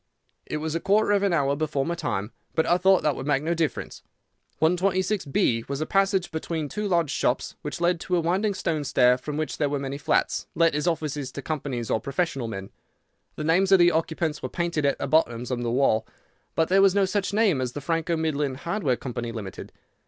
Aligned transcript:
"It 0.47 0.57
was 0.57 0.73
a 0.73 0.79
quarter 0.79 1.11
of 1.11 1.21
an 1.21 1.31
hour 1.31 1.55
before 1.55 1.85
my 1.85 1.93
time, 1.93 2.31
but 2.55 2.65
I 2.65 2.79
thought 2.79 3.03
that 3.03 3.15
would 3.15 3.27
make 3.27 3.43
no 3.43 3.53
difference. 3.53 4.01
126B, 4.59 5.69
was 5.69 5.79
a 5.79 5.85
passage 5.85 6.31
between 6.31 6.67
two 6.69 6.87
large 6.87 7.11
shops, 7.11 7.55
which 7.61 7.79
led 7.79 7.99
to 7.99 8.15
a 8.15 8.19
winding 8.19 8.55
stone 8.55 8.83
stair, 8.83 9.15
from 9.15 9.37
which 9.37 9.59
there 9.59 9.69
were 9.69 9.77
many 9.77 9.99
flats, 9.99 10.47
let 10.55 10.73
as 10.73 10.87
offices 10.87 11.31
to 11.33 11.43
companies 11.43 11.91
or 11.91 11.99
professional 12.01 12.47
men. 12.47 12.71
The 13.35 13.43
names 13.43 13.71
of 13.71 13.77
the 13.77 13.91
occupants 13.91 14.41
were 14.41 14.49
painted 14.49 14.87
at 14.87 14.97
the 14.97 15.05
bottom 15.05 15.45
on 15.51 15.61
the 15.61 15.69
wall, 15.69 16.07
but 16.55 16.67
there 16.67 16.81
was 16.81 16.95
no 16.95 17.05
such 17.05 17.31
name 17.31 17.61
as 17.61 17.73
the 17.73 17.79
Franco 17.81 18.17
Midland 18.17 18.57
Hardware 18.57 18.97
Company, 18.97 19.31
Limited. 19.31 19.71